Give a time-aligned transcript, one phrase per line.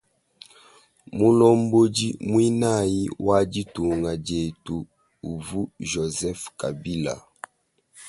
[1.17, 4.77] Mulombodi muinayi wa ditunga dietu
[5.31, 7.13] uvu joseph kabila.